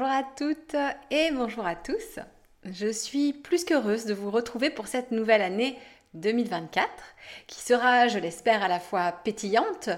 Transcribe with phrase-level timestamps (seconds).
[0.00, 0.76] Bonjour à toutes
[1.10, 2.20] et bonjour à tous.
[2.64, 5.76] Je suis plus qu'heureuse de vous retrouver pour cette nouvelle année
[6.14, 6.88] 2024
[7.46, 9.90] qui sera, je l'espère, à la fois pétillante,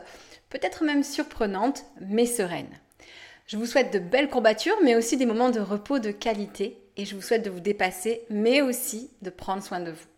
[0.51, 2.81] peut-être même surprenante, mais sereine.
[3.47, 7.05] Je vous souhaite de belles courbatures, mais aussi des moments de repos de qualité et
[7.05, 10.09] je vous souhaite de vous dépasser, mais aussi de prendre soin de vous.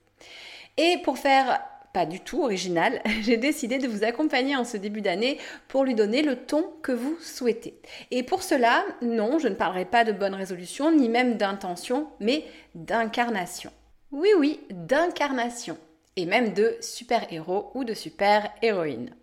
[0.78, 1.60] Et pour faire
[1.94, 5.94] pas du tout original, j'ai décidé de vous accompagner en ce début d'année pour lui
[5.94, 7.80] donner le ton que vous souhaitez.
[8.10, 12.44] Et pour cela, non, je ne parlerai pas de bonne résolution, ni même d'intention, mais
[12.74, 13.70] d'incarnation.
[14.10, 15.78] Oui, oui, d'incarnation.
[16.16, 19.14] Et même de super-héros ou de super-héroïne.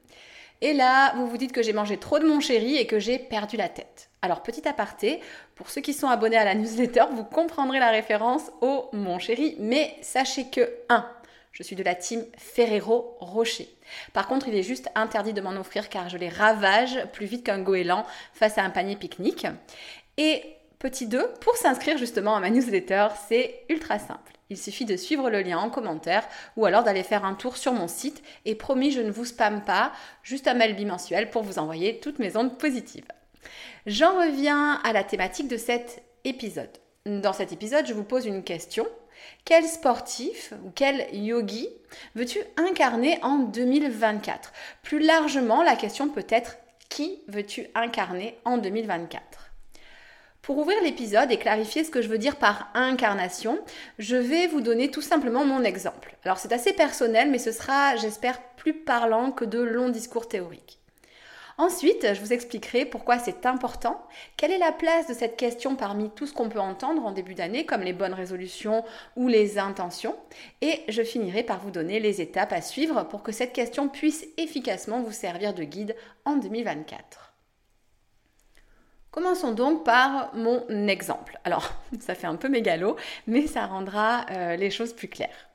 [0.62, 3.20] Et là, vous vous dites que j'ai mangé trop de mon chéri et que j'ai
[3.20, 4.10] perdu la tête.
[4.22, 5.20] Alors, petit aparté,
[5.56, 9.56] pour ceux qui sont abonnés à la newsletter, vous comprendrez la référence au mon chéri,
[9.60, 11.06] mais sachez que 1.
[11.52, 13.68] Je suis de la team Ferrero Rocher.
[14.14, 17.46] Par contre, il est juste interdit de m'en offrir car je les ravage plus vite
[17.46, 19.48] qu'un goéland face à un panier pique-nique.
[20.18, 20.44] Et
[20.80, 24.32] petit 2, pour s'inscrire justement à ma newsletter, c'est ultra simple.
[24.50, 26.28] Il suffit de suivre le lien en commentaire
[26.58, 29.64] ou alors d'aller faire un tour sur mon site et promis, je ne vous spamme
[29.64, 29.94] pas,
[30.24, 33.08] juste un mail bimensuel pour vous envoyer toutes mes ondes positives.
[33.86, 36.70] J'en reviens à la thématique de cet épisode.
[37.06, 38.86] Dans cet épisode, je vous pose une question
[39.46, 41.70] quel sportif ou quel yogi
[42.16, 46.58] veux-tu incarner en 2024 Plus largement, la question peut être
[46.90, 49.52] qui veux-tu incarner en 2024
[50.42, 53.60] pour ouvrir l'épisode et clarifier ce que je veux dire par incarnation,
[54.00, 56.18] je vais vous donner tout simplement mon exemple.
[56.26, 60.81] Alors c'est assez personnel, mais ce sera, j'espère, plus parlant que de longs discours théoriques.
[61.58, 64.02] Ensuite, je vous expliquerai pourquoi c'est important,
[64.38, 67.36] quelle est la place de cette question parmi tout ce qu'on peut entendre en début
[67.36, 68.84] d'année, comme les bonnes résolutions
[69.16, 70.16] ou les intentions,
[70.62, 74.26] et je finirai par vous donner les étapes à suivre pour que cette question puisse
[74.38, 75.96] efficacement vous servir de guide
[76.26, 77.32] en 2024.
[79.12, 81.38] Commençons donc par mon exemple.
[81.44, 81.70] Alors,
[82.00, 82.96] ça fait un peu mégalo,
[83.28, 85.50] mais ça rendra euh, les choses plus claires.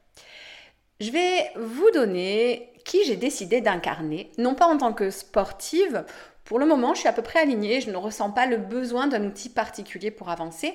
[0.98, 6.06] Je vais vous donner qui j'ai décidé d'incarner, non pas en tant que sportive,
[6.44, 9.06] pour le moment je suis à peu près alignée, je ne ressens pas le besoin
[9.06, 10.72] d'un outil particulier pour avancer,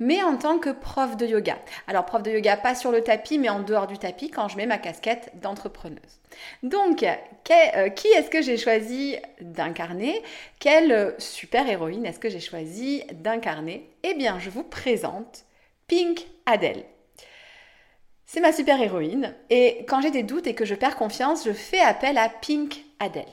[0.00, 1.56] mais en tant que prof de yoga.
[1.86, 4.56] Alors prof de yoga pas sur le tapis, mais en dehors du tapis quand je
[4.56, 6.18] mets ma casquette d'entrepreneuse.
[6.64, 10.20] Donc, euh, qui est-ce que j'ai choisi d'incarner?
[10.58, 13.88] Quelle super-héroïne est-ce que j'ai choisi d'incarner?
[14.02, 15.44] Eh bien, je vous présente
[15.86, 16.82] Pink Adele.
[18.32, 21.50] C'est ma super héroïne et quand j'ai des doutes et que je perds confiance, je
[21.50, 23.24] fais appel à Pink Adele.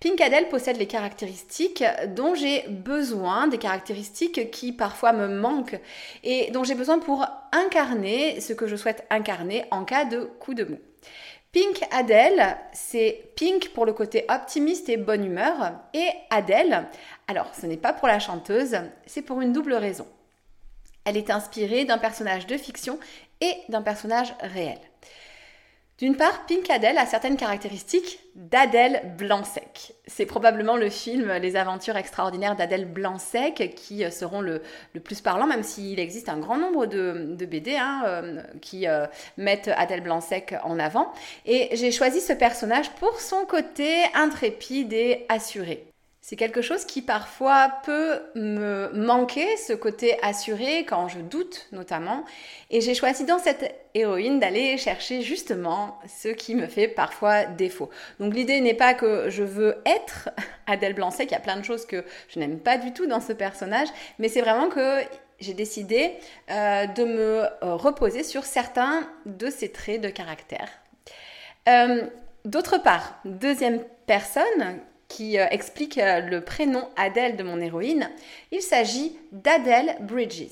[0.00, 1.84] Pink Adele possède les caractéristiques
[2.16, 5.78] dont j'ai besoin, des caractéristiques qui parfois me manquent
[6.24, 10.54] et dont j'ai besoin pour incarner ce que je souhaite incarner en cas de coup
[10.54, 10.78] de mou.
[11.52, 16.86] Pink Adele, c'est Pink pour le côté optimiste et bonne humeur et Adele,
[17.28, 20.06] alors ce n'est pas pour la chanteuse, c'est pour une double raison.
[21.04, 22.98] Elle est inspirée d'un personnage de fiction
[23.42, 24.78] et d'un personnage réel.
[25.98, 29.92] D'une part, Pink Adele a certaines caractéristiques d'Adèle Blanc-Sec.
[30.06, 34.62] C'est probablement le film Les aventures extraordinaires d'Adèle Blanc-Sec qui euh, seront le,
[35.04, 39.06] plus parlant, même s'il existe un grand nombre de, BD hein, euh, qui euh,
[39.36, 41.12] mettent Adèle Blanc-Sec en avant.
[41.46, 45.91] Et j'ai choisi ce personnage pour son côté intrépide et assuré.
[46.24, 52.24] C'est quelque chose qui parfois peut me manquer, ce côté assuré, quand je doute notamment.
[52.70, 57.90] Et j'ai choisi dans cette héroïne d'aller chercher justement ce qui me fait parfois défaut.
[58.20, 60.28] Donc l'idée n'est pas que je veux être
[60.68, 63.20] Adèle Blanc-Sec, il y a plein de choses que je n'aime pas du tout dans
[63.20, 63.88] ce personnage,
[64.20, 65.00] mais c'est vraiment que
[65.40, 66.14] j'ai décidé
[66.52, 70.68] euh, de me euh, reposer sur certains de ces traits de caractère.
[71.68, 72.06] Euh,
[72.44, 74.78] d'autre part, deuxième personne
[75.12, 78.10] qui euh, explique euh, le prénom Adèle de mon héroïne.
[78.50, 80.48] Il s'agit d'Adèle Bridges.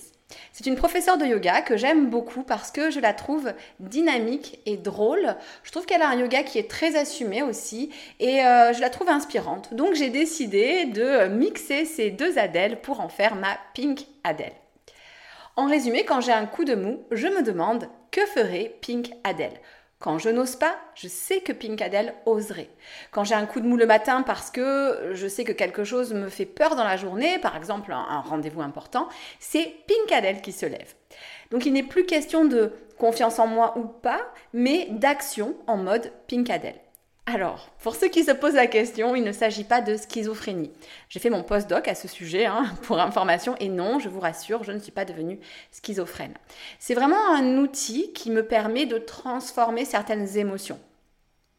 [0.52, 4.76] C'est une professeure de yoga que j'aime beaucoup parce que je la trouve dynamique et
[4.76, 5.34] drôle.
[5.64, 7.90] Je trouve qu'elle a un yoga qui est très assumé aussi
[8.20, 9.74] et euh, je la trouve inspirante.
[9.74, 14.52] Donc j'ai décidé de mixer ces deux Adèles pour en faire ma Pink Adèle.
[15.56, 19.60] En résumé, quand j'ai un coup de mou, je me demande que ferait Pink Adèle?
[20.00, 22.70] Quand je n'ose pas, je sais que Pink Adèle oserait.
[23.10, 26.14] Quand j'ai un coup de mou le matin parce que je sais que quelque chose
[26.14, 29.08] me fait peur dans la journée, par exemple un, rendez-vous important,
[29.38, 30.94] c'est Pink Adèle qui se lève.
[31.50, 34.22] Donc il n'est plus question de confiance en moi ou pas,
[34.54, 36.80] mais d'action en mode Pink Adèle.
[37.32, 40.72] Alors, pour ceux qui se posent la question, il ne s'agit pas de schizophrénie.
[41.08, 44.64] J'ai fait mon post-doc à ce sujet, hein, pour information, et non, je vous rassure,
[44.64, 45.38] je ne suis pas devenue
[45.70, 46.34] schizophrène.
[46.80, 50.80] C'est vraiment un outil qui me permet de transformer certaines émotions.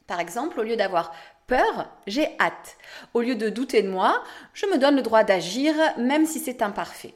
[0.07, 1.13] Par exemple, au lieu d'avoir
[1.47, 2.75] peur, j'ai hâte.
[3.13, 4.21] Au lieu de douter de moi,
[4.53, 7.13] je me donne le droit d'agir, même si c'est imparfait.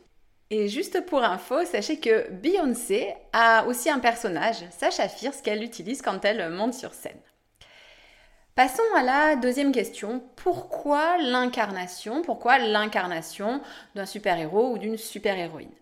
[0.50, 6.02] Et juste pour info, sachez que Beyoncé a aussi un personnage, Sacha Fierce, qu'elle utilise
[6.02, 7.20] quand elle monte sur scène.
[8.56, 10.24] Passons à la deuxième question.
[10.38, 13.60] Pourquoi l'incarnation Pourquoi l'incarnation
[13.96, 15.74] d'un super-héros ou d'une super-héroïne?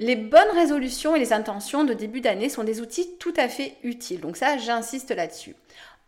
[0.00, 3.76] Les bonnes résolutions et les intentions de début d'année sont des outils tout à fait
[3.84, 4.20] utiles.
[4.20, 5.54] Donc ça, j'insiste là-dessus.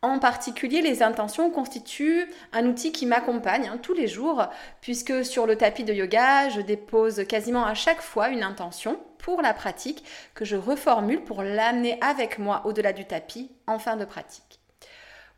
[0.02, 4.48] En particulier, les intentions constituent un outil qui m'accompagne hein, tous les jours,
[4.80, 9.42] puisque sur le tapis de yoga, je dépose quasiment à chaque fois une intention pour
[9.42, 10.02] la pratique
[10.34, 14.57] que je reformule pour l'amener avec moi au-delà du tapis en fin de pratique.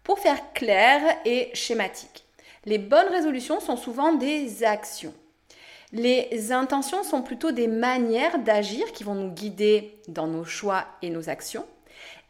[0.02, 2.24] Pour faire clair et schématique,
[2.64, 5.14] les bonnes résolutions sont souvent des actions.
[5.92, 11.10] Les intentions sont plutôt des manières d'agir qui vont nous guider dans nos choix et
[11.10, 11.66] nos actions.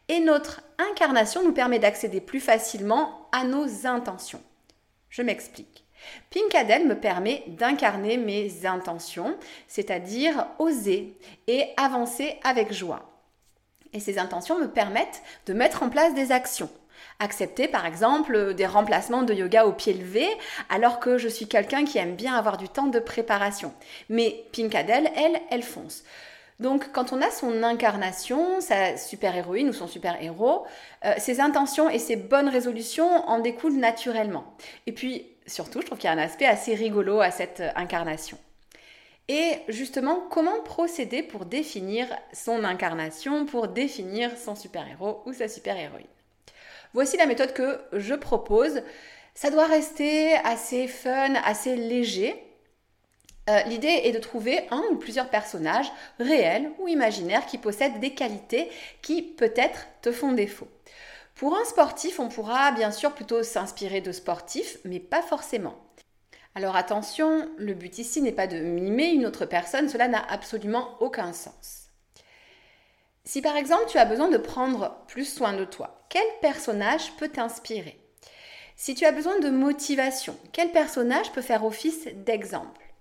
[0.09, 4.41] Et notre incarnation nous permet d'accéder plus facilement à nos intentions.
[5.09, 5.85] Je m'explique.
[6.31, 9.37] Pinkadel me permet d'incarner mes intentions,
[9.67, 11.15] c'est-à-dire oser
[11.47, 13.07] et avancer avec joie.
[13.93, 16.69] Et ces intentions me permettent de mettre en place des actions
[17.21, 20.27] accepter par exemple des remplacements de yoga au pied levé
[20.69, 23.73] alors que je suis quelqu'un qui aime bien avoir du temps de préparation.
[24.09, 26.03] Mais Pinkadel, elle, elle fonce.
[26.59, 30.65] Donc quand on a son incarnation, sa super-héroïne ou son super-héros,
[31.05, 34.43] euh, ses intentions et ses bonnes résolutions en découlent naturellement.
[34.85, 38.37] Et puis surtout, je trouve qu'il y a un aspect assez rigolo à cette incarnation.
[39.27, 46.05] Et justement, comment procéder pour définir son incarnation, pour définir son super-héros ou sa super-héroïne?
[46.93, 48.81] Voici la méthode que je propose.
[49.33, 52.35] Ça doit rester assez fun, assez léger.
[53.49, 58.13] Euh, l'idée est de trouver un ou plusieurs personnages réels ou imaginaires qui possèdent des
[58.13, 58.69] qualités
[59.01, 60.67] qui peut-être te font défaut.
[61.35, 65.75] Pour un sportif, on pourra bien sûr plutôt s'inspirer de sportifs, mais pas forcément.
[66.53, 70.97] Alors attention, le but ici n'est pas de mimer une autre personne, cela n'a absolument
[70.99, 71.80] aucun sens.
[73.31, 77.29] Si par exemple tu as besoin de prendre plus soin de toi, quel personnage peut
[77.29, 77.97] t'inspirer?
[78.75, 82.93] Si tu as besoin de motivation, quel personnage peut faire office d'exemple?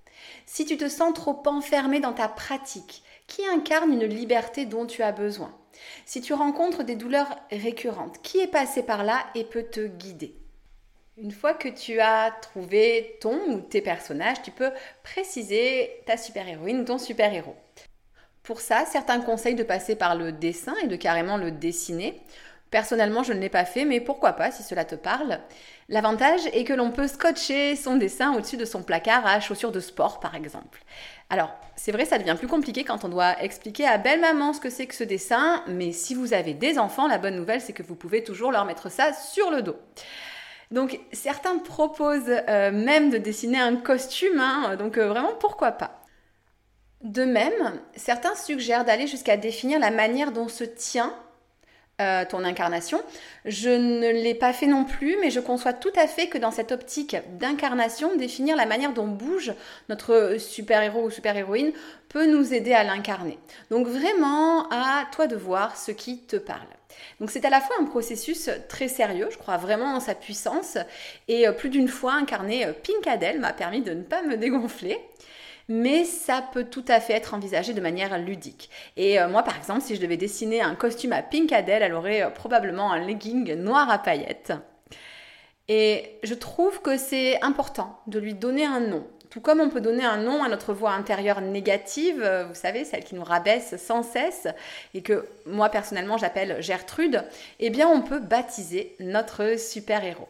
[0.46, 5.02] Si tu te sens trop enfermé dans ta pratique, qui incarne une liberté dont tu
[5.02, 5.52] as besoin?
[6.06, 10.36] Si tu rencontres des douleurs récurrentes, qui est passé par là et peut te guider?
[11.16, 14.70] Une fois que tu as trouvé ton ou tes personnages, tu peux
[15.02, 17.56] préciser ta super-héroïne ou ton super-héros.
[18.42, 22.20] Pour ça, certains conseillent de passer par le dessin et de carrément le dessiner.
[22.70, 25.40] Personnellement, je ne l'ai pas fait, mais pourquoi pas si cela te parle.
[25.88, 29.80] L'avantage est que l'on peut scotcher son dessin au-dessus de son placard à chaussures de
[29.80, 30.84] sport, par exemple.
[31.30, 34.60] Alors, c'est vrai, ça devient plus compliqué quand on doit expliquer à belle maman ce
[34.60, 37.72] que c'est que ce dessin, mais si vous avez des enfants, la bonne nouvelle, c'est
[37.72, 39.76] que vous pouvez toujours leur mettre ça sur le dos.
[40.70, 45.99] Donc, certains proposent euh, même de dessiner un costume, hein, donc euh, vraiment, pourquoi pas.
[47.02, 51.14] De même, certains suggèrent d'aller jusqu'à définir la manière dont se tient
[52.00, 53.02] euh, ton incarnation.
[53.44, 56.50] Je ne l'ai pas fait non plus, mais je conçois tout à fait que dans
[56.50, 59.52] cette optique d'incarnation, définir la manière dont bouge
[59.90, 61.72] notre super-héros ou super-héroïne
[62.08, 63.38] peut nous aider à l'incarner.
[63.70, 66.68] Donc vraiment, à toi de voir ce qui te parle.
[67.20, 70.78] Donc c'est à la fois un processus très sérieux, je crois vraiment en sa puissance,
[71.28, 74.98] et euh, plus d'une fois incarner euh, Pinkadel m'a permis de ne pas me dégonfler
[75.70, 78.68] mais ça peut tout à fait être envisagé de manière ludique.
[78.96, 81.94] Et euh, moi, par exemple, si je devais dessiner un costume à Pink Adele, elle
[81.94, 84.52] aurait euh, probablement un legging noir à paillettes.
[85.68, 89.06] Et je trouve que c'est important de lui donner un nom.
[89.30, 92.84] Tout comme on peut donner un nom à notre voix intérieure négative, euh, vous savez,
[92.84, 94.48] celle qui nous rabaisse sans cesse,
[94.92, 97.22] et que moi personnellement j'appelle Gertrude,
[97.60, 100.26] eh bien on peut baptiser notre super-héros.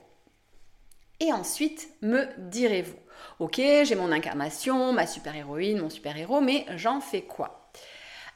[1.20, 2.96] Et ensuite, me direz-vous,
[3.40, 7.70] ok, j'ai mon incarnation, ma super-héroïne, mon super-héros, mais j'en fais quoi?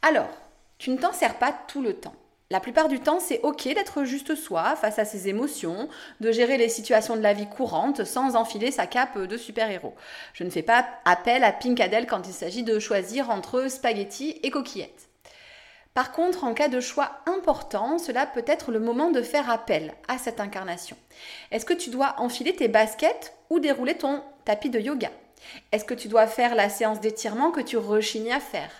[0.02, 0.28] Alors,
[0.76, 2.14] tu ne t'en sers pas tout le temps.
[2.50, 5.88] La plupart du temps, c'est ok d'être juste soi face à ses émotions,
[6.20, 9.94] de gérer les situations de la vie courante sans enfiler sa cape de super-héros.
[10.34, 14.50] Je ne fais pas appel à Pinkadel quand il s'agit de choisir entre spaghettis et
[14.50, 15.08] coquillettes.
[15.94, 19.94] Par contre, en cas de choix important, cela peut être le moment de faire appel
[20.08, 20.96] à cette incarnation.
[21.52, 25.12] Est-ce que tu dois enfiler tes baskets ou dérouler ton tapis de yoga?
[25.70, 28.72] Est-ce que tu dois faire la séance d'étirement que tu rechignes à faire?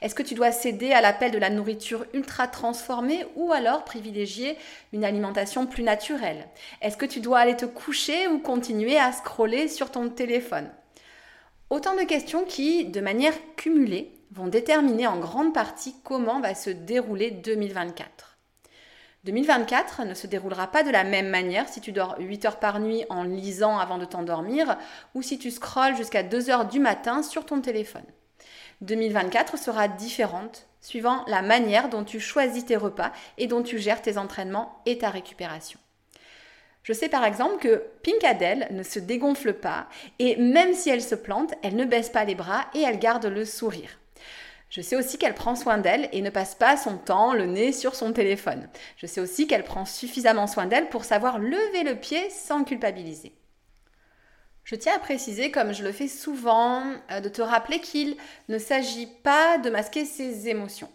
[0.00, 4.56] Est-ce que tu dois céder à l'appel de la nourriture ultra transformée ou alors privilégier
[4.92, 6.46] une alimentation plus naturelle?
[6.82, 10.70] Est-ce que tu dois aller te coucher ou continuer à scroller sur ton téléphone?
[11.68, 16.70] Autant de questions qui, de manière cumulée, vont déterminer en grande partie comment va se
[16.70, 18.38] dérouler 2024.
[19.24, 22.80] 2024 ne se déroulera pas de la même manière si tu dors 8 heures par
[22.80, 24.78] nuit en lisant avant de t'endormir
[25.14, 28.04] ou si tu scrolles jusqu'à 2 heures du matin sur ton téléphone.
[28.80, 34.00] 2024 sera différente suivant la manière dont tu choisis tes repas et dont tu gères
[34.00, 35.78] tes entraînements et ta récupération.
[36.82, 39.86] Je sais par exemple que Pink Adele ne se dégonfle pas
[40.18, 43.26] et même si elle se plante, elle ne baisse pas les bras et elle garde
[43.26, 43.98] le sourire.
[44.70, 47.72] Je sais aussi qu'elle prend soin d'elle et ne passe pas son temps le nez
[47.72, 48.68] sur son téléphone.
[48.96, 53.34] Je sais aussi qu'elle prend suffisamment soin d'elle pour savoir lever le pied sans culpabiliser.
[54.62, 58.16] Je tiens à préciser, comme je le fais souvent, euh, de te rappeler qu'il
[58.48, 60.90] ne s'agit pas de masquer ses émotions.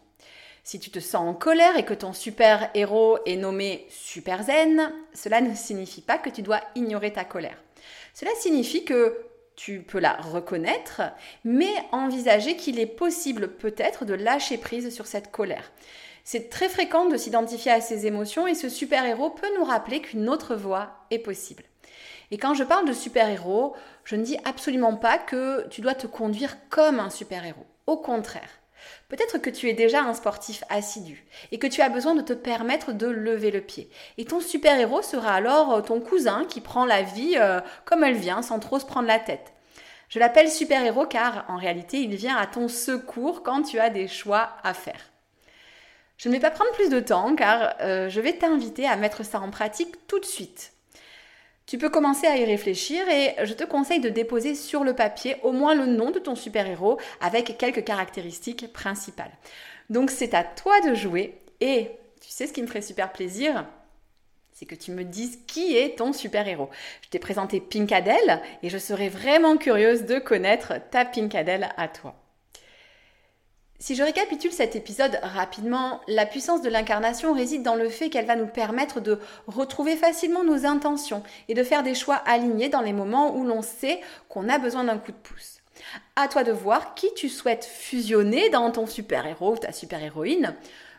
[0.64, 5.42] Si tu te sens en colère et que ton super-héros est nommé Super Zen, cela
[5.42, 7.62] ne signifie pas que tu dois ignorer ta colère.
[8.14, 9.26] Cela signifie que
[9.56, 11.02] tu peux la reconnaître,
[11.44, 15.72] mais envisager qu'il est possible peut-être de lâcher prise sur cette colère.
[16.24, 20.28] C'est très fréquent de s'identifier à ses émotions et ce super-héros peut nous rappeler qu'une
[20.28, 21.64] autre voie est possible.
[22.32, 26.08] Et quand je parle de super-héros, je ne dis absolument pas que tu dois te
[26.08, 27.68] conduire comme un super-héros.
[27.86, 28.50] Au contraire.
[29.08, 32.34] Peut-être que tu es déjà un sportif assidu et que tu as besoin de te
[32.34, 33.90] permettre de lever le pied.
[34.18, 38.16] Et ton super-héros sera alors euh, ton cousin qui prend la vie euh, comme elle
[38.16, 39.54] vient sans trop se prendre la tête.
[40.10, 44.08] Je l'appelle super-héros car en réalité il vient à ton secours quand tu as des
[44.08, 45.12] choix à faire.
[46.18, 49.24] Je ne vais pas prendre plus de temps car euh, je vais t'inviter à mettre
[49.24, 50.75] ça en pratique tout de suite.
[51.66, 55.38] Tu peux commencer à y réfléchir et je te conseille de déposer sur le papier
[55.42, 59.32] au moins le nom de ton super-héros avec quelques caractéristiques principales.
[59.90, 61.90] Donc c'est à toi de jouer et
[62.22, 63.66] tu sais ce qui me ferait super plaisir?
[64.52, 66.70] C'est que tu me dises qui est ton super-héros.
[67.02, 72.16] Je t'ai présenté Pinkadel et je serais vraiment curieuse de connaître ta Pinkadel à toi.
[73.86, 78.26] Si je récapitule cet épisode rapidement, la puissance de l'incarnation réside dans le fait qu'elle
[78.26, 82.82] va nous permettre de retrouver facilement nos intentions et de faire des choix alignés dans
[82.82, 85.62] les moments où l'on sait qu'on a besoin d'un coup de pouce.
[86.16, 90.56] À toi de voir qui tu souhaites fusionner dans ton super-héros ou ta super-héroïne.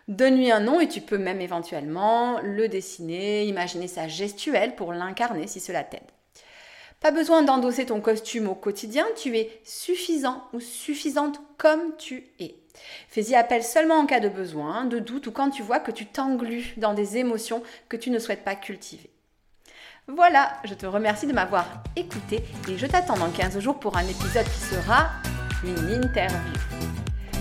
[0.06, 5.48] Donne-lui un nom et tu peux même éventuellement le dessiner, imaginer sa gestuelle pour l'incarner
[5.48, 6.02] si cela t'aide.
[7.00, 12.54] Pas besoin d'endosser ton costume au quotidien, tu es suffisant ou suffisante comme tu es.
[13.08, 16.06] Fais-y appel seulement en cas de besoin, de doute ou quand tu vois que tu
[16.06, 19.10] t'englues dans des émotions que tu ne souhaites pas cultiver.
[20.08, 21.66] Voilà, je te remercie de m'avoir
[21.96, 25.10] écouté et je t'attends dans 15 jours pour un épisode qui sera
[25.64, 26.60] une interview.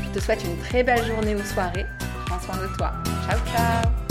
[0.04, 1.86] Je te souhaite une très belle journée ou soirée.
[2.26, 2.94] Prends soin de toi.
[3.28, 4.05] Ciao ciao